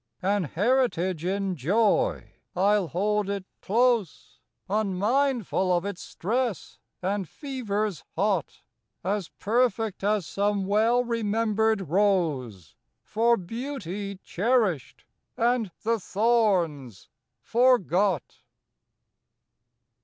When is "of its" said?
5.77-6.01